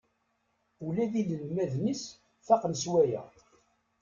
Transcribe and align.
Ula 0.85 1.05
d 1.11 1.13
inelmaden-is 1.21 2.03
faqen 2.45 2.73
s 2.81 2.85
waya. 2.91 3.23